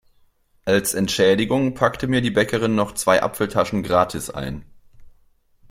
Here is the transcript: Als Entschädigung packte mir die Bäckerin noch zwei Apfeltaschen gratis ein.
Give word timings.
Als 0.65 0.95
Entschädigung 0.95 1.75
packte 1.75 2.07
mir 2.07 2.21
die 2.23 2.31
Bäckerin 2.31 2.73
noch 2.73 2.95
zwei 2.95 3.21
Apfeltaschen 3.21 3.83
gratis 3.83 4.31
ein. 4.31 4.65